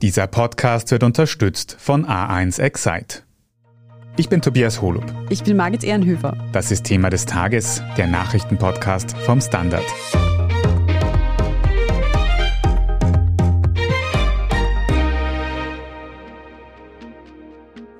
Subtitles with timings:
[0.00, 3.24] Dieser Podcast wird unterstützt von A1 Excite.
[4.16, 5.04] Ich bin Tobias Holub.
[5.28, 6.36] Ich bin Margit Ehrenhöfer.
[6.52, 9.82] Das ist Thema des Tages, der Nachrichtenpodcast vom Standard.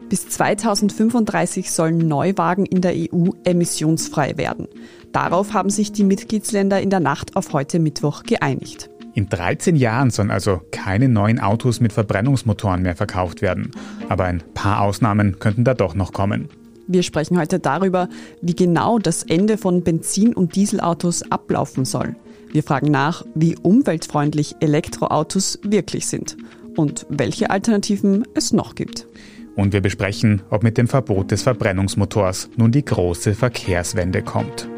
[0.08, 4.68] Bis 2035 sollen Neuwagen in der EU emissionsfrei werden.
[5.10, 8.88] Darauf haben sich die Mitgliedsländer in der Nacht auf heute Mittwoch geeinigt.
[9.18, 13.72] In 13 Jahren sollen also keine neuen Autos mit Verbrennungsmotoren mehr verkauft werden.
[14.08, 16.48] Aber ein paar Ausnahmen könnten da doch noch kommen.
[16.86, 18.08] Wir sprechen heute darüber,
[18.42, 22.14] wie genau das Ende von Benzin- und Dieselautos ablaufen soll.
[22.52, 26.36] Wir fragen nach, wie umweltfreundlich Elektroautos wirklich sind
[26.76, 29.08] und welche Alternativen es noch gibt.
[29.56, 34.68] Und wir besprechen, ob mit dem Verbot des Verbrennungsmotors nun die große Verkehrswende kommt.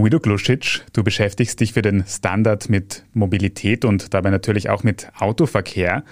[0.00, 5.10] Guido Gluschitsch, du beschäftigst dich für den Standard mit Mobilität und dabei natürlich auch mit
[5.18, 6.04] Autoverkehr.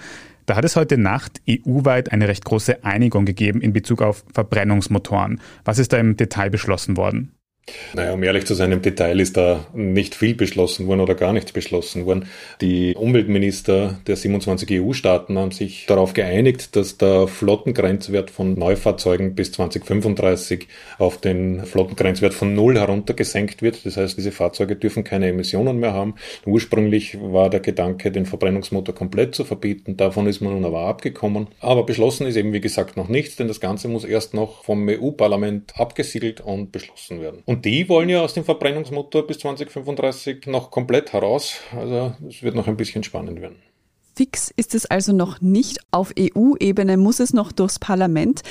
[0.45, 5.41] Da hat es heute Nacht EU-weit eine recht große Einigung gegeben in Bezug auf Verbrennungsmotoren.
[5.65, 7.31] Was ist da im Detail beschlossen worden?
[7.93, 11.33] Naja, um ehrlich zu sein, im Detail ist da nicht viel beschlossen worden oder gar
[11.33, 12.27] nichts beschlossen worden.
[12.61, 19.51] Die Umweltminister der 27 EU-Staaten haben sich darauf geeinigt, dass der Flottengrenzwert von Neufahrzeugen bis
[19.53, 23.85] 2035 auf den Flottengrenzwert von Null heruntergesenkt wird.
[23.85, 26.15] Das heißt, diese Fahrzeuge dürfen keine Emissionen mehr haben.
[26.45, 29.97] Ursprünglich war der Gedanke, den Verbrennungsmotor komplett zu verbieten.
[29.97, 31.47] Davon ist man nun aber abgekommen.
[31.59, 34.87] Aber beschlossen ist eben, wie gesagt, noch nichts, denn das Ganze muss erst noch vom
[34.87, 37.41] EU-Parlament abgesiegelt und beschlossen werden.
[37.49, 41.55] Und die wollen ja aus dem Verbrennungsmotor bis 2035 noch komplett heraus.
[41.75, 43.55] Also es wird noch ein bisschen spannend werden.
[44.15, 45.79] Fix ist es also noch nicht.
[45.89, 48.43] Auf EU-Ebene muss es noch durchs Parlament.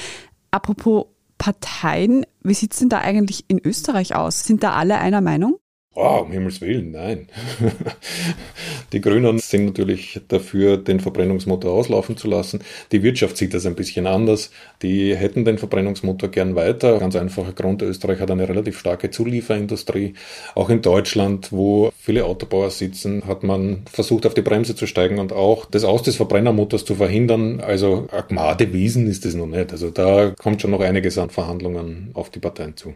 [0.50, 1.06] Apropos
[1.38, 4.42] Parteien, wie sieht es denn da eigentlich in Österreich aus?
[4.42, 5.60] Sind da alle einer Meinung?
[6.00, 7.26] Oh, um Himmels Willen, nein.
[8.92, 12.60] Die Grünen sind natürlich dafür, den Verbrennungsmotor auslaufen zu lassen.
[12.92, 14.52] Die Wirtschaft sieht das ein bisschen anders.
[14.80, 17.00] Die hätten den Verbrennungsmotor gern weiter.
[17.00, 20.14] Ganz einfacher Grund, Österreich hat eine relativ starke Zulieferindustrie.
[20.54, 25.18] Auch in Deutschland, wo viele Autobauer sitzen, hat man versucht, auf die Bremse zu steigen
[25.18, 27.58] und auch das Aus des Verbrennermotors zu verhindern.
[27.58, 29.72] Also Agmade Wiesen ist es noch nicht.
[29.72, 32.94] Also da kommt schon noch einiges an Verhandlungen auf die Parteien zu.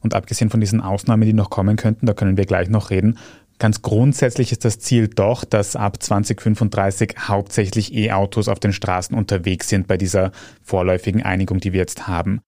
[0.00, 3.18] Und abgesehen von diesen Ausnahmen, die noch kommen könnten, da können wir gleich noch reden,
[3.58, 9.68] ganz grundsätzlich ist das Ziel doch, dass ab 2035 hauptsächlich E-Autos auf den Straßen unterwegs
[9.68, 12.40] sind bei dieser vorläufigen Einigung, die wir jetzt haben.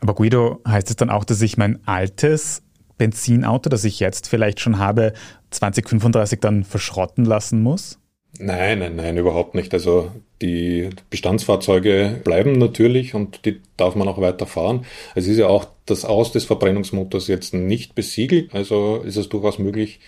[0.00, 2.62] Aber Guido, heißt es dann auch, dass ich mein altes
[2.98, 5.12] Benzinauto, das ich jetzt vielleicht schon habe,
[5.50, 7.98] 2035 dann verschrotten lassen muss?
[8.40, 9.74] Nein, nein, nein, überhaupt nicht.
[9.74, 14.86] Also die Bestandsfahrzeuge bleiben natürlich und die darf man auch weiter fahren.
[15.16, 19.58] Es ist ja auch das Aus des Verbrennungsmotors jetzt nicht besiegelt, also ist es durchaus
[19.58, 19.98] möglich,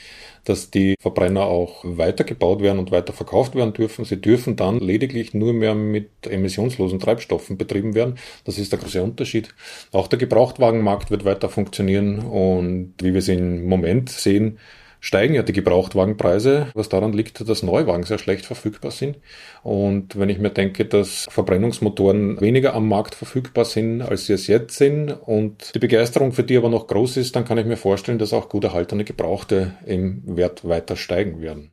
[0.45, 4.05] dass die Verbrenner auch weitergebaut werden und weiter verkauft werden dürfen.
[4.05, 8.15] Sie dürfen dann lediglich nur mehr mit emissionslosen Treibstoffen betrieben werden.
[8.45, 9.49] Das ist der große Unterschied.
[9.91, 14.59] Auch der Gebrauchtwagenmarkt wird weiter funktionieren und wie wir es im Moment sehen,
[15.01, 19.19] steigen ja die Gebrauchtwagenpreise, was daran liegt, dass Neuwagen sehr schlecht verfügbar sind.
[19.63, 24.47] Und wenn ich mir denke, dass Verbrennungsmotoren weniger am Markt verfügbar sind, als sie es
[24.47, 27.77] jetzt sind und die Begeisterung für die aber noch groß ist, dann kann ich mir
[27.77, 31.73] vorstellen, dass auch gut erhaltene Gebrauchte im Wert weiter steigen werden.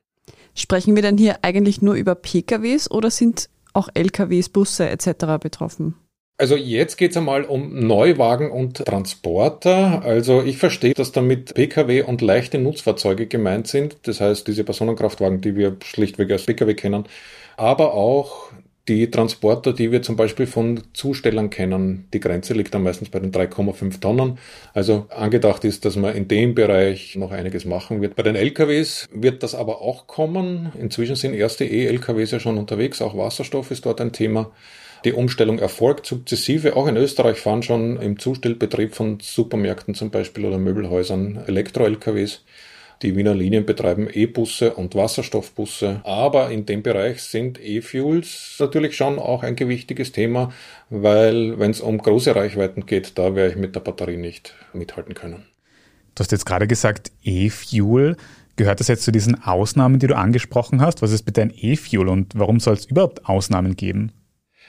[0.56, 5.38] Sprechen wir denn hier eigentlich nur über PKWs oder sind auch LKWs, Busse etc.
[5.40, 5.96] betroffen?
[6.40, 10.04] Also jetzt geht's einmal um Neuwagen und Transporter.
[10.04, 13.98] Also ich verstehe, dass damit Pkw und leichte Nutzfahrzeuge gemeint sind.
[14.04, 17.06] Das heißt, diese Personenkraftwagen, die wir schlichtweg als Pkw kennen.
[17.56, 18.52] Aber auch
[18.88, 22.08] die Transporter, die wir zum Beispiel von Zustellern kennen.
[22.14, 24.38] Die Grenze liegt dann meistens bei den 3,5 Tonnen.
[24.76, 28.16] Also angedacht ist, dass man in dem Bereich noch einiges machen wird.
[28.16, 30.72] Bei den LKWs wird das aber auch kommen.
[30.80, 33.02] Inzwischen sind erste E-LKWs ja schon unterwegs.
[33.02, 34.52] Auch Wasserstoff ist dort ein Thema.
[35.06, 36.76] Die Umstellung erfolgt sukzessive.
[36.76, 42.44] Auch in Österreich fahren schon im Zustellbetrieb von Supermärkten zum Beispiel oder Möbelhäusern Elektro-LKWs.
[43.04, 46.02] Die Wiener Linien betreiben E-Busse und Wasserstoffbusse.
[46.04, 50.52] Aber in dem Bereich sind E-Fuels natürlich schon auch ein gewichtiges Thema,
[50.90, 55.14] weil wenn es um große Reichweiten geht, da werde ich mit der Batterie nicht mithalten
[55.14, 55.46] können.
[56.16, 58.18] Du hast jetzt gerade gesagt, E-Fuel.
[58.56, 61.04] Gehört das jetzt zu diesen Ausnahmen, die du angesprochen hast?
[61.04, 64.12] Was ist bitte ein E-Fuel und warum soll es überhaupt Ausnahmen geben?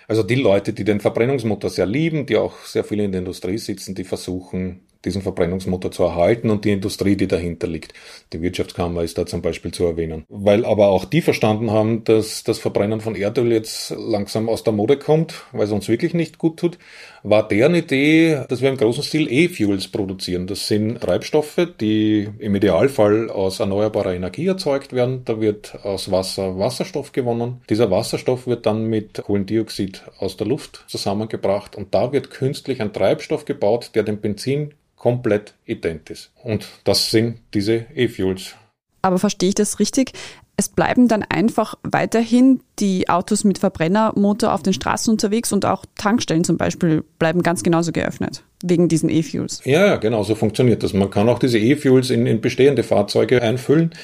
[0.09, 3.59] Also die Leute, die den Verbrennungsmotor sehr lieben, die auch sehr viel in der Industrie
[3.59, 7.95] sitzen, die versuchen diesen Verbrennungsmotor zu erhalten und die Industrie, die dahinter liegt.
[8.33, 10.25] Die Wirtschaftskammer ist da zum Beispiel zu erwähnen.
[10.29, 14.73] Weil aber auch die verstanden haben, dass das Verbrennen von Erdöl jetzt langsam aus der
[14.73, 16.79] Mode kommt, weil es uns wirklich nicht gut tut,
[17.23, 20.47] war deren Idee, dass wir im großen Stil E-Fuels produzieren.
[20.47, 25.23] Das sind Treibstoffe, die im Idealfall aus erneuerbarer Energie erzeugt werden.
[25.25, 27.61] Da wird aus Wasser Wasserstoff gewonnen.
[27.71, 32.93] Dieser Wasserstoff wird dann mit Kohlendioxid aus der Luft zusammengebracht und da wird künstlich ein
[32.93, 36.31] Treibstoff gebaut, der dem Benzin komplett ident ist.
[36.43, 38.55] Und das sind diese E-Fuels.
[39.01, 40.13] Aber verstehe ich das richtig?
[40.57, 45.85] Es bleiben dann einfach weiterhin die Autos mit Verbrennermotor auf den Straßen unterwegs und auch
[45.97, 49.61] Tankstellen zum Beispiel bleiben ganz genauso geöffnet, wegen diesen E-Fuels.
[49.65, 50.95] Ja, genau so funktioniert das.
[50.95, 53.95] Man kann auch diese E-Fuels in, in bestehende Fahrzeuge einfüllen.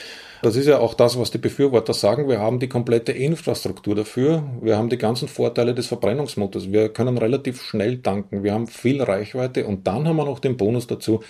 [0.45, 2.29] Das ist ja auch das, was die Befürworter sagen.
[2.29, 4.45] Wir haben die komplette Infrastruktur dafür.
[4.61, 6.71] Wir haben die ganzen Vorteile des Verbrennungsmotors.
[6.71, 8.43] Wir können relativ schnell tanken.
[8.43, 11.23] Wir haben viel Reichweite und dann haben wir noch den Bonus dazu,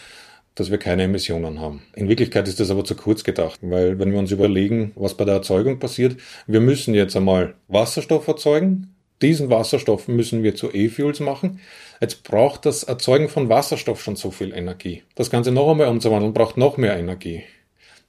[0.57, 1.83] dass wir keine Emissionen haben.
[1.95, 5.25] In Wirklichkeit ist das aber zu kurz gedacht, weil wenn wir uns überlegen, was bei
[5.25, 6.17] der Erzeugung passiert,
[6.49, 8.97] wir müssen jetzt einmal Wasserstoff erzeugen.
[9.23, 11.61] Diesen Wasserstoff müssen wir zu E-Fuels machen.
[12.01, 15.05] Jetzt braucht das Erzeugen von Wasserstoff schon so viel Energie.
[15.15, 17.45] Das Ganze noch einmal umzuwandeln braucht noch mehr Energie.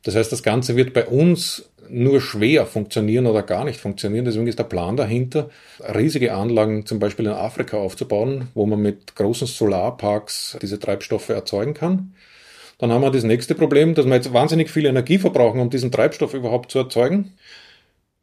[0.05, 4.23] Das heißt, das Ganze wird bei uns nur schwer funktionieren oder gar nicht funktionieren.
[4.23, 5.49] Deswegen ist der Plan dahinter,
[5.79, 11.73] riesige Anlagen zum Beispiel in Afrika aufzubauen, wo man mit großen Solarparks diese Treibstoffe erzeugen
[11.73, 12.13] kann.
[12.77, 15.91] Dann haben wir das nächste Problem, dass wir jetzt wahnsinnig viel Energie verbrauchen, um diesen
[15.91, 17.33] Treibstoff überhaupt zu erzeugen.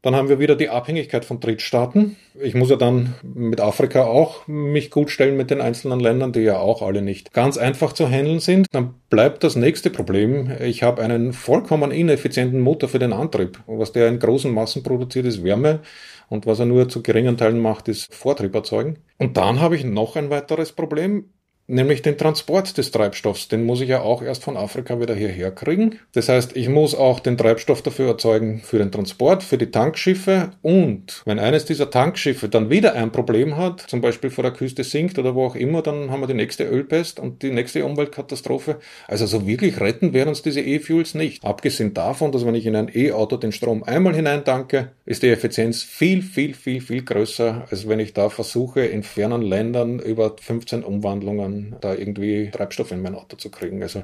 [0.03, 2.17] Dann haben wir wieder die Abhängigkeit von Drittstaaten.
[2.43, 6.41] Ich muss ja dann mit Afrika auch mich gut stellen mit den einzelnen Ländern, die
[6.41, 8.67] ja auch alle nicht ganz einfach zu handeln sind.
[8.73, 10.51] Dann bleibt das nächste Problem.
[10.61, 13.61] Ich habe einen vollkommen ineffizienten Motor für den Antrieb.
[13.67, 15.81] Was der in großen Massen produziert, ist Wärme.
[16.29, 18.99] Und was er nur zu geringen Teilen macht, ist Vortrieb erzeugen.
[19.19, 21.27] Und dann habe ich noch ein weiteres Problem
[21.67, 23.49] nämlich den Transport des Treibstoffs.
[23.49, 25.99] Den muss ich ja auch erst von Afrika wieder hierher kriegen.
[26.13, 30.51] Das heißt, ich muss auch den Treibstoff dafür erzeugen für den Transport, für die Tankschiffe
[30.63, 34.85] und wenn eines dieser Tankschiffe dann wieder ein Problem hat, zum Beispiel vor der Küste
[34.85, 38.79] sinkt oder wo auch immer, dann haben wir die nächste Ölpest und die nächste Umweltkatastrophe.
[39.09, 41.45] Also so wirklich retten werden uns diese E-Fuels nicht.
[41.45, 45.83] Abgesehen davon, dass wenn ich in ein E-Auto den Strom einmal hineintanke, ist die Effizienz
[45.83, 50.83] viel, viel, viel, viel größer, als wenn ich da versuche, in fernen Ländern über 15
[50.83, 53.83] Umwandlungen da irgendwie Treibstoff in mein Auto zu kriegen.
[53.83, 54.03] Also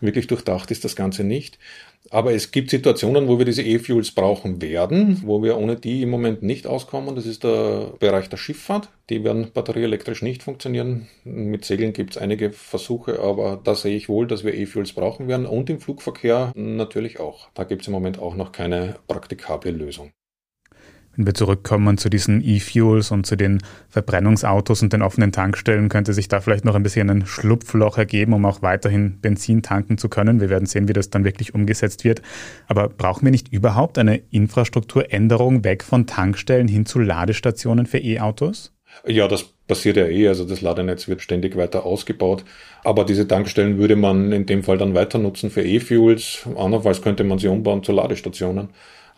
[0.00, 1.58] wirklich durchdacht ist das Ganze nicht.
[2.10, 6.10] Aber es gibt Situationen, wo wir diese E-Fuels brauchen werden, wo wir ohne die im
[6.10, 7.14] Moment nicht auskommen.
[7.14, 8.90] Das ist der Bereich der Schifffahrt.
[9.08, 11.08] Die werden batterieelektrisch nicht funktionieren.
[11.24, 15.28] Mit Segeln gibt es einige Versuche, aber da sehe ich wohl, dass wir E-Fuels brauchen
[15.28, 15.46] werden.
[15.46, 17.48] Und im Flugverkehr natürlich auch.
[17.54, 20.12] Da gibt es im Moment auch noch keine praktikable Lösung.
[21.16, 26.12] Wenn wir zurückkommen zu diesen E-Fuels und zu den Verbrennungsautos und den offenen Tankstellen, könnte
[26.12, 30.08] sich da vielleicht noch ein bisschen ein Schlupfloch ergeben, um auch weiterhin Benzin tanken zu
[30.08, 30.40] können.
[30.40, 32.22] Wir werden sehen, wie das dann wirklich umgesetzt wird.
[32.66, 38.72] Aber brauchen wir nicht überhaupt eine Infrastrukturänderung weg von Tankstellen hin zu Ladestationen für E-Autos?
[39.06, 40.28] Ja, das passiert ja eh.
[40.28, 42.44] Also das Ladenetz wird ständig weiter ausgebaut.
[42.82, 46.46] Aber diese Tankstellen würde man in dem Fall dann weiter nutzen für E-Fuels.
[46.56, 48.68] Andernfalls könnte man sie umbauen zu Ladestationen.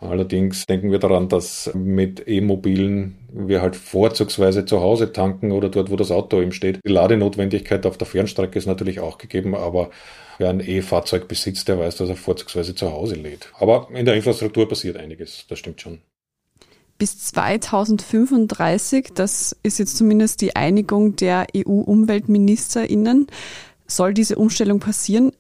[0.01, 5.91] Allerdings denken wir daran, dass mit E-Mobilen wir halt vorzugsweise zu Hause tanken oder dort,
[5.91, 6.81] wo das Auto eben steht.
[6.87, 9.91] Die Ladenotwendigkeit auf der Fernstrecke ist natürlich auch gegeben, aber
[10.39, 13.49] wer ein E-Fahrzeug besitzt, der weiß, dass er vorzugsweise zu Hause lädt.
[13.59, 16.01] Aber in der Infrastruktur passiert einiges, das stimmt schon.
[16.99, 23.27] Bis 2035, das ist jetzt zumindest die Einigung der EU-UmweltministerInnen,
[23.87, 25.33] soll diese Umstellung passieren.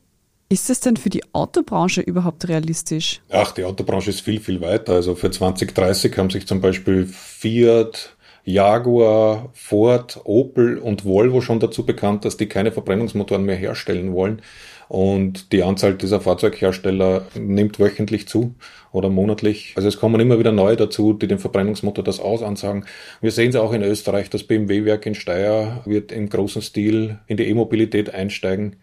[0.48, 3.20] Ist es denn für die Autobranche überhaupt realistisch?
[3.30, 4.92] Ach, die Autobranche ist viel, viel weiter.
[4.92, 11.84] Also für 2030 haben sich zum Beispiel Fiat, Jaguar, Ford, Opel und Volvo schon dazu
[11.84, 14.40] bekannt, dass die keine Verbrennungsmotoren mehr herstellen wollen.
[14.88, 18.54] Und die Anzahl dieser Fahrzeughersteller nimmt wöchentlich zu
[18.92, 19.72] oder monatlich.
[19.74, 22.84] Also es kommen immer wieder neue dazu, die den Verbrennungsmotor das aus ansagen.
[23.20, 24.30] Wir sehen es auch in Österreich.
[24.30, 28.76] Das BMW-Werk in Steyr wird im großen Stil in die E-Mobilität einsteigen.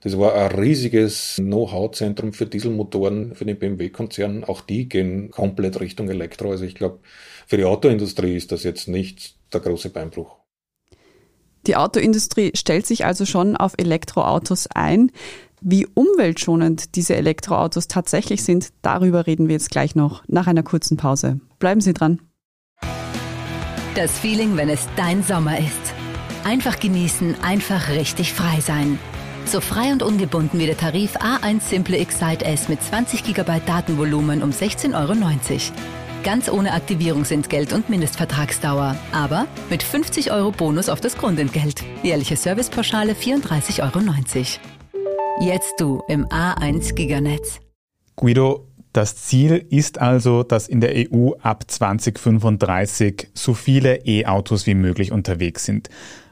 [0.00, 4.44] Das war ein riesiges Know-how-Zentrum für Dieselmotoren für den BMW-Konzern.
[4.44, 6.50] Auch die gehen komplett Richtung Elektro.
[6.50, 7.00] Also ich glaube,
[7.46, 10.36] für die Autoindustrie ist das jetzt nicht der große Beinbruch.
[11.66, 15.10] Die Autoindustrie stellt sich also schon auf Elektroautos ein.
[15.60, 20.96] Wie umweltschonend diese Elektroautos tatsächlich sind, darüber reden wir jetzt gleich noch nach einer kurzen
[20.96, 21.40] Pause.
[21.58, 22.20] Bleiben Sie dran.
[23.96, 25.94] Das Feeling, wenn es dein Sommer ist.
[26.44, 28.98] Einfach genießen, einfach richtig frei sein.
[29.48, 34.42] So frei und ungebunden wie der Tarif A1 Simple Excite S mit 20 GB Datenvolumen
[34.42, 35.14] um 16,90 Euro.
[36.22, 38.94] Ganz ohne Aktivierungsentgelt und Mindestvertragsdauer.
[39.10, 41.82] Aber mit 50 Euro Bonus auf das Grundentgelt.
[42.02, 44.04] Jährliche Servicepauschale 34,90 Euro.
[45.40, 47.60] Jetzt du im A1 Giganetz.
[48.16, 54.74] Guido, das Ziel ist also, dass in der EU ab 2035 so viele E-Autos wie
[54.74, 55.88] möglich unterwegs sind.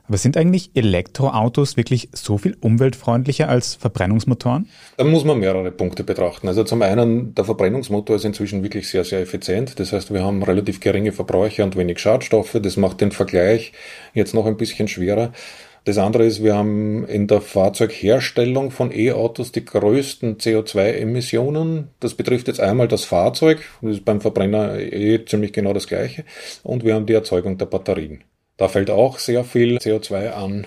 [0.09, 4.69] Aber sind eigentlich Elektroautos wirklich so viel umweltfreundlicher als Verbrennungsmotoren?
[4.97, 6.47] Da muss man mehrere Punkte betrachten.
[6.47, 9.81] Also zum einen, der Verbrennungsmotor ist inzwischen wirklich sehr, sehr effizient.
[9.81, 12.57] Das heißt, wir haben relativ geringe Verbräuche und wenig Schadstoffe.
[12.63, 13.73] Das macht den Vergleich
[14.15, 15.33] jetzt noch ein bisschen schwerer.
[15.87, 21.91] Das andere ist, wir haben in der Fahrzeugherstellung von E-Autos die größten CO2-Emissionen.
[22.01, 26.25] Das betrifft jetzt einmal das Fahrzeug, das ist beim Verbrenner eh ziemlich genau das gleiche,
[26.65, 28.25] und wir haben die Erzeugung der Batterien.
[28.57, 30.67] Da fällt auch sehr viel CO2 an.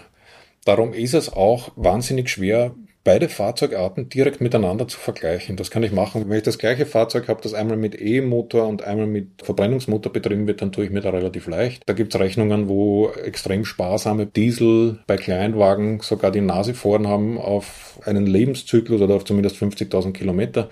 [0.66, 5.56] Darum ist es auch wahnsinnig schwer, beide Fahrzeugarten direkt miteinander zu vergleichen.
[5.56, 6.30] Das kann ich machen.
[6.30, 10.46] Wenn ich das gleiche Fahrzeug habe, das einmal mit E-Motor und einmal mit Verbrennungsmotor betrieben
[10.46, 11.84] wird, dann tue ich mir da relativ leicht.
[11.88, 17.40] Da gibt es Rechnungen, wo extrem sparsame Diesel bei Kleinwagen sogar die Nase vorn haben
[17.40, 20.70] auf einen Lebenszyklus oder auf zumindest 50.000 Kilometer.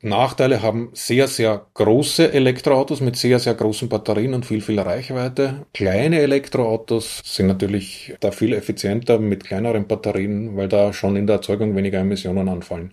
[0.00, 5.66] Nachteile haben sehr, sehr große Elektroautos mit sehr, sehr großen Batterien und viel, viel Reichweite.
[5.74, 11.36] Kleine Elektroautos sind natürlich da viel effizienter mit kleineren Batterien, weil da schon in der
[11.36, 12.92] Erzeugung weniger Emissionen anfallen.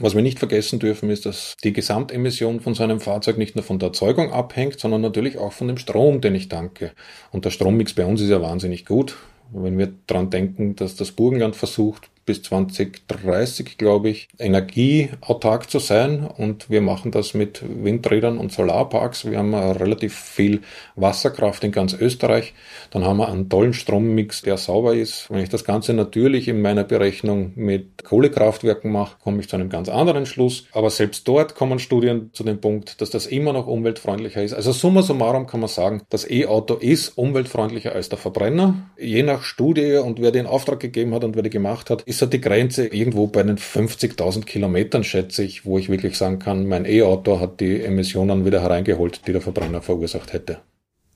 [0.00, 3.62] Was wir nicht vergessen dürfen, ist, dass die Gesamtemission von so einem Fahrzeug nicht nur
[3.62, 6.92] von der Erzeugung abhängt, sondern natürlich auch von dem Strom, den ich tanke.
[7.30, 9.16] Und der Strommix bei uns ist ja wahnsinnig gut.
[9.52, 16.24] Wenn wir daran denken, dass das Burgenland versucht, bis 2030, glaube ich, energieautark zu sein.
[16.24, 19.28] Und wir machen das mit Windrädern und Solarparks.
[19.28, 20.60] Wir haben relativ viel
[20.94, 22.54] Wasserkraft in ganz Österreich.
[22.92, 25.28] Dann haben wir einen tollen Strommix, der sauber ist.
[25.28, 29.68] Wenn ich das Ganze natürlich in meiner Berechnung mit Kohlekraftwerken mache, komme ich zu einem
[29.68, 30.66] ganz anderen Schluss.
[30.70, 34.54] Aber selbst dort kommen Studien zu dem Punkt, dass das immer noch umweltfreundlicher ist.
[34.54, 38.88] Also summa summarum kann man sagen, das E-Auto ist umweltfreundlicher als der Verbrenner.
[38.96, 42.19] Je nach Studie und wer den Auftrag gegeben hat und wer die gemacht hat, ist
[42.22, 46.66] ist die Grenze irgendwo bei den 50.000 Kilometern, schätze ich, wo ich wirklich sagen kann,
[46.66, 50.58] mein E-Auto hat die Emissionen wieder hereingeholt, die der Verbrenner verursacht hätte.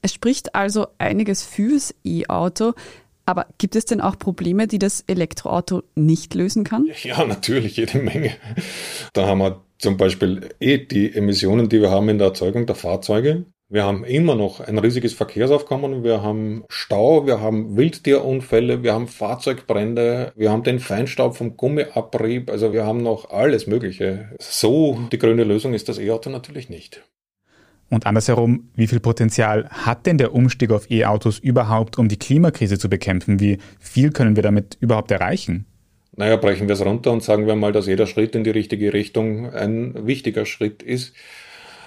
[0.03, 2.75] Es spricht also einiges fürs E-Auto.
[3.27, 6.87] Aber gibt es denn auch Probleme, die das Elektroauto nicht lösen kann?
[7.03, 8.33] Ja, natürlich, jede Menge.
[9.15, 12.75] Da haben wir zum Beispiel eh die Emissionen, die wir haben in der Erzeugung der
[12.77, 13.47] Fahrzeuge.
[13.75, 19.09] Wir haben immer noch ein riesiges Verkehrsaufkommen, wir haben Stau, wir haben Wildtierunfälle, wir haben
[19.09, 24.31] Fahrzeugbrände, wir haben den Feinstaub vom Gummiabrieb, also wir haben noch alles Mögliche.
[24.39, 27.03] So die grüne Lösung ist das E-Auto natürlich nicht.
[27.91, 32.79] Und andersherum, wie viel Potenzial hat denn der Umstieg auf E-Autos überhaupt, um die Klimakrise
[32.79, 33.41] zu bekämpfen?
[33.41, 35.67] Wie viel können wir damit überhaupt erreichen?
[36.15, 38.93] Naja, brechen wir es runter und sagen wir mal, dass jeder Schritt in die richtige
[38.93, 41.13] Richtung ein wichtiger Schritt ist.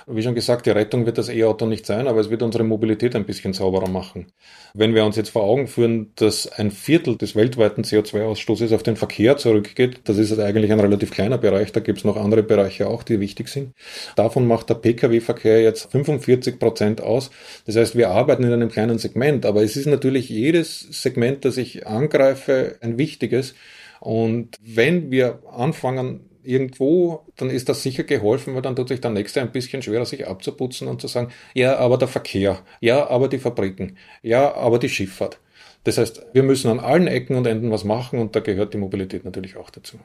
[0.10, 3.14] Wie schon gesagt, die Rettung wird das E-Auto nicht sein, aber es wird unsere Mobilität
[3.14, 4.32] ein bisschen sauberer machen.
[4.74, 8.96] Wenn wir uns jetzt vor Augen führen, dass ein Viertel des weltweiten CO2-Ausstoßes auf den
[8.96, 12.88] Verkehr zurückgeht, das ist eigentlich ein relativ kleiner Bereich, da gibt es noch andere Bereiche
[12.88, 13.74] auch, die wichtig sind.
[14.16, 17.30] Davon macht der Pkw-Verkehr jetzt 45 Prozent aus.
[17.66, 21.58] Das heißt, wir arbeiten in einem kleinen Segment, aber es ist natürlich jedes Segment, das
[21.58, 23.56] ich angreife, ein wichtiges.
[24.00, 29.12] Und wenn wir anfangen, irgendwo, dann ist das sicher geholfen, weil dann tut sich der
[29.12, 33.28] Nächste ein bisschen schwerer, sich abzuputzen und zu sagen, ja, aber der Verkehr, ja, aber
[33.28, 35.40] die Fabriken, ja, aber die Schifffahrt.
[35.84, 38.78] Das heißt, wir müssen an allen Ecken und Enden was machen und da gehört die
[38.78, 39.98] Mobilität natürlich auch dazu.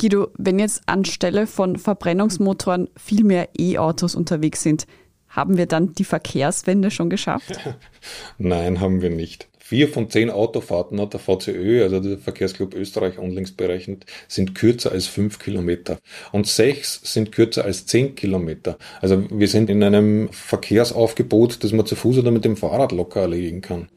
[0.00, 4.86] Guido, wenn jetzt anstelle von Verbrennungsmotoren viel mehr E-Autos unterwegs sind,
[5.28, 7.58] haben wir dann die Verkehrswende schon geschafft?
[8.38, 9.48] Nein, haben wir nicht.
[9.66, 14.92] Vier von zehn Autofahrten hat der VCÖ, also der Verkehrsclub Österreich, unlängst berechnet, sind kürzer
[14.92, 16.00] als fünf Kilometer.
[16.32, 18.76] Und sechs sind kürzer als zehn Kilometer.
[19.00, 23.22] Also wir sind in einem Verkehrsaufgebot, das man zu Fuß oder mit dem Fahrrad locker
[23.22, 23.88] erledigen kann.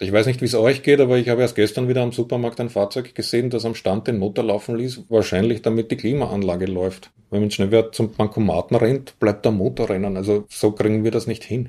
[0.00, 2.58] Ich weiß nicht, wie es euch geht, aber ich habe erst gestern wieder am Supermarkt
[2.58, 7.12] ein Fahrzeug gesehen, das am Stand den Motor laufen ließ, wahrscheinlich damit die Klimaanlage läuft.
[7.30, 10.16] Wenn man schnell wieder zum Bankomaten rennt, bleibt der Motor rennen.
[10.16, 11.68] Also so kriegen wir das nicht hin.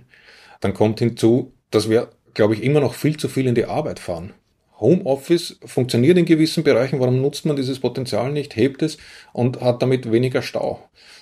[0.60, 4.00] Dann kommt hinzu, dass wir glaube ich, immer noch viel zu viel in die Arbeit
[4.00, 4.34] fahren.
[4.82, 7.00] Homeoffice funktioniert in gewissen Bereichen.
[7.00, 8.98] Warum nutzt man dieses Potenzial nicht, hebt es
[9.32, 10.80] und hat damit weniger Stau?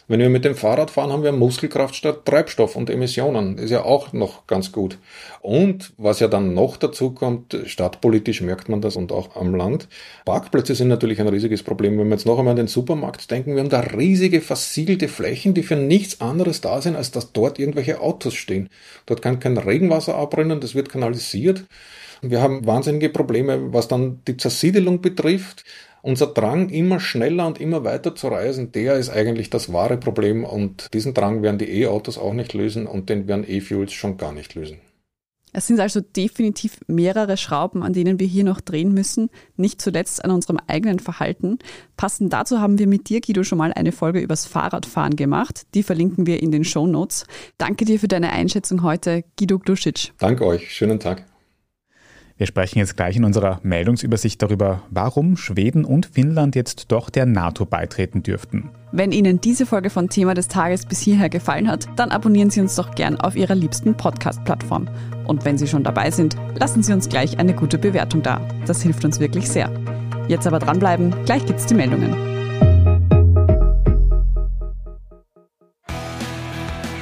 [0.09, 3.59] Wenn wir mit dem Fahrrad fahren, haben wir Muskelkraft statt Treibstoff und Emissionen.
[3.59, 4.97] Ist ja auch noch ganz gut.
[5.41, 9.87] Und was ja dann noch dazu kommt, stadtpolitisch merkt man das und auch am Land.
[10.25, 11.99] Parkplätze sind natürlich ein riesiges Problem.
[11.99, 15.53] Wenn wir jetzt noch einmal an den Supermarkt denken, wir haben da riesige versiegelte Flächen,
[15.53, 18.69] die für nichts anderes da sind, als dass dort irgendwelche Autos stehen.
[19.05, 21.65] Dort kann kein Regenwasser abbrennen, das wird kanalisiert.
[22.21, 25.63] Wir haben wahnsinnige Probleme, was dann die Zersiedelung betrifft.
[26.01, 30.45] Unser Drang, immer schneller und immer weiter zu reisen, der ist eigentlich das wahre Problem
[30.45, 34.31] und diesen Drang werden die E-Autos auch nicht lösen und den werden E-Fuels schon gar
[34.31, 34.79] nicht lösen.
[35.51, 40.23] Es sind also definitiv mehrere Schrauben, an denen wir hier noch drehen müssen, nicht zuletzt
[40.23, 41.57] an unserem eigenen Verhalten.
[41.97, 45.63] Passend dazu haben wir mit dir, Guido, schon mal eine Folge übers Fahrradfahren gemacht.
[45.73, 47.25] Die verlinken wir in den Show Notes.
[47.57, 50.11] Danke dir für deine Einschätzung heute, Guido Gluschitsch.
[50.19, 51.28] Danke euch, schönen Tag.
[52.39, 57.25] Wir sprechen jetzt gleich in unserer Meldungsübersicht darüber, warum Schweden und Finnland jetzt doch der
[57.25, 58.69] NATO beitreten dürften.
[58.93, 62.61] Wenn Ihnen diese Folge von Thema des Tages bis hierher gefallen hat, dann abonnieren Sie
[62.61, 64.87] uns doch gern auf Ihrer liebsten Podcast-Plattform.
[65.27, 68.39] Und wenn Sie schon dabei sind, lassen Sie uns gleich eine gute Bewertung da.
[68.65, 69.69] Das hilft uns wirklich sehr.
[70.29, 72.15] Jetzt aber dranbleiben, gleich gibt's die Meldungen.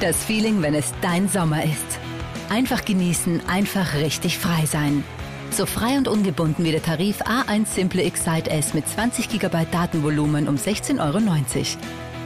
[0.00, 2.00] Das Feeling, wenn es dein Sommer ist.
[2.48, 5.04] Einfach genießen, einfach richtig frei sein.
[5.50, 10.48] So frei und ungebunden wie der Tarif A1 Simple Excite S mit 20 GB Datenvolumen
[10.48, 11.20] um 16,90 Euro.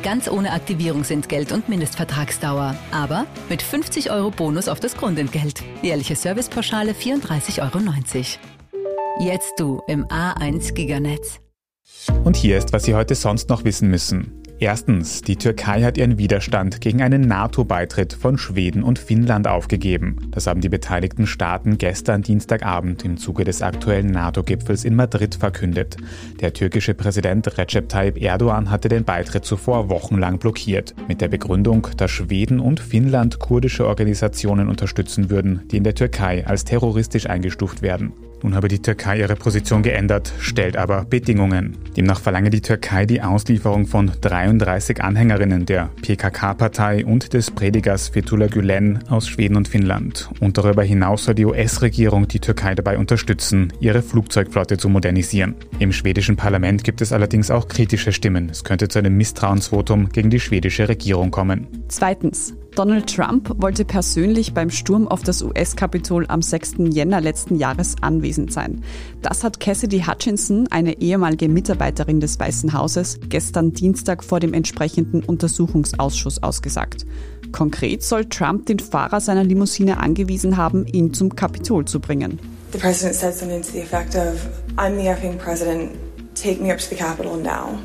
[0.02, 2.76] Ganz ohne Aktivierungsentgelt und Mindestvertragsdauer.
[2.90, 5.62] Aber mit 50 Euro Bonus auf das Grundentgelt.
[5.80, 7.78] Jährliche Servicepauschale 34,90 Euro.
[9.20, 11.38] Jetzt du im A1 Giganetz.
[12.24, 14.41] Und hier ist, was Sie heute sonst noch wissen müssen.
[14.62, 20.30] Erstens, die Türkei hat ihren Widerstand gegen einen NATO-Beitritt von Schweden und Finnland aufgegeben.
[20.30, 25.96] Das haben die beteiligten Staaten gestern Dienstagabend im Zuge des aktuellen NATO-Gipfels in Madrid verkündet.
[26.40, 31.88] Der türkische Präsident Recep Tayyip Erdogan hatte den Beitritt zuvor wochenlang blockiert, mit der Begründung,
[31.96, 37.82] dass Schweden und Finnland kurdische Organisationen unterstützen würden, die in der Türkei als terroristisch eingestuft
[37.82, 38.12] werden.
[38.42, 41.76] Nun habe die Türkei ihre Position geändert, stellt aber Bedingungen.
[41.96, 48.48] Demnach verlange die Türkei die Auslieferung von 33 Anhängerinnen der PKK-Partei und des Predigers Fethullah
[48.48, 50.30] Gülen aus Schweden und Finnland.
[50.40, 55.54] Und darüber hinaus soll die US-Regierung die Türkei dabei unterstützen, ihre Flugzeugflotte zu modernisieren.
[55.78, 58.48] Im schwedischen Parlament gibt es allerdings auch kritische Stimmen.
[58.50, 61.68] Es könnte zu einem Misstrauensvotum gegen die schwedische Regierung kommen.
[61.88, 62.54] Zweitens.
[62.74, 66.74] Donald Trump wollte persönlich beim Sturm auf das US-Kapitol am 6.
[66.88, 68.82] Jänner letzten Jahres anwesend sein.
[69.20, 75.22] Das hat Cassidy Hutchinson, eine ehemalige Mitarbeiterin des Weißen Hauses, gestern Dienstag vor dem entsprechenden
[75.22, 77.04] Untersuchungsausschuss ausgesagt.
[77.52, 82.38] Konkret soll Trump den Fahrer seiner Limousine angewiesen haben, ihn zum Kapitol zu bringen.
[82.72, 84.48] The president said something to the effect of,
[84.78, 85.90] I'm the effing president,
[86.34, 87.78] take me up to the Capitol now.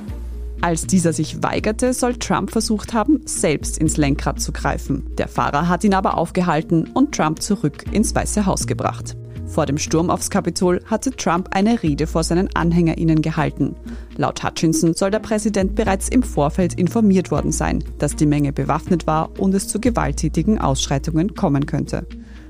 [0.61, 5.05] Als dieser sich weigerte, soll Trump versucht haben, selbst ins Lenkrad zu greifen.
[5.17, 9.15] Der Fahrer hat ihn aber aufgehalten und Trump zurück ins Weiße Haus gebracht.
[9.47, 13.75] Vor dem Sturm aufs Kapitol hatte Trump eine Rede vor seinen AnhängerInnen gehalten.
[14.17, 19.07] Laut Hutchinson soll der Präsident bereits im Vorfeld informiert worden sein, dass die Menge bewaffnet
[19.07, 22.05] war und es zu gewalttätigen Ausschreitungen kommen könnte.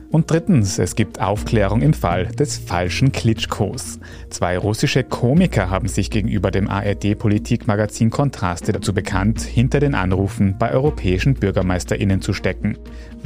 [0.09, 3.99] Und drittens, es gibt Aufklärung im Fall des falschen Klitschkos.
[4.29, 10.71] Zwei russische Komiker haben sich gegenüber dem ARD-Politikmagazin Kontraste dazu bekannt, hinter den Anrufen bei
[10.71, 12.77] europäischen BürgermeisterInnen zu stecken.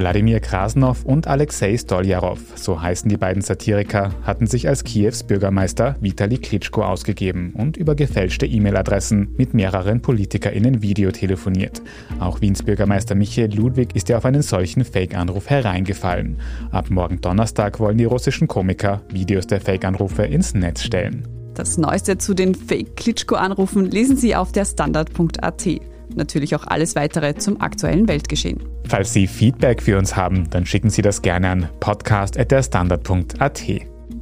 [0.02, 5.96] Wladimir Krasnov und Alexei Stoljarov, so heißen die beiden Satiriker, hatten sich als Kiews Bürgermeister
[6.02, 11.84] Vitali Klitschko ausgegeben und über gefälschte E-Mail-Adressen mit mehreren PolitikerInnen videotelefoniert.
[12.20, 16.40] Auch Wiens Bürgermeister Michael Ludwig ist ja auf einen solchen Fake-Anruf hereingefallen.
[16.72, 21.28] Ab morgen Donnerstag wollen die russischen Komiker Videos der Fake-Anrufe ins Netz stellen.
[21.54, 25.91] Das Neueste zu den Fake-Klitschko-Anrufen lesen Sie auf der Standard.at.
[26.16, 28.64] Natürlich auch alles weitere zum aktuellen Weltgeschehen.
[28.88, 33.64] Falls Sie Feedback für uns haben, dann schicken Sie das gerne an podcast.derstandard.at.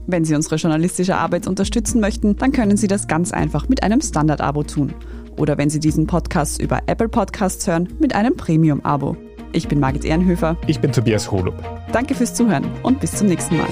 [0.07, 4.01] Wenn Sie unsere journalistische Arbeit unterstützen möchten, dann können Sie das ganz einfach mit einem
[4.01, 4.93] Standard-Abo tun.
[5.37, 9.15] Oder wenn Sie diesen Podcast über Apple Podcasts hören, mit einem Premium-Abo.
[9.51, 10.57] Ich bin Margit Ehrenhöfer.
[10.67, 11.55] Ich bin Tobias Holub.
[11.91, 13.67] Danke fürs Zuhören und bis zum nächsten Mal.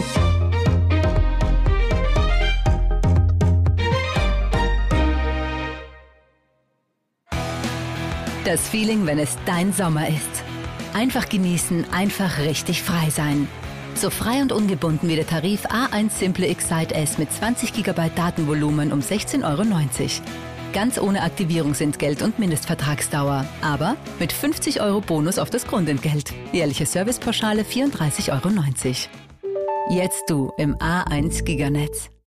[8.48, 10.44] Das Feeling, wenn es dein Sommer ist.
[10.94, 13.46] Einfach genießen, einfach richtig frei sein.
[13.94, 18.94] So frei und ungebunden wie der Tarif A1 Simple Excite S mit 20 GB Datenvolumen
[18.94, 19.64] um 16,90 Euro.
[20.72, 23.46] Ganz ohne Aktivierungsentgelt und Mindestvertragsdauer.
[23.62, 26.34] Aber mit 50 Euro Bonus auf das Grundentgelt.
[26.54, 28.50] Jährliche Servicepauschale 34,90 Euro.
[29.90, 32.10] Jetzt du im A1 Giganetz.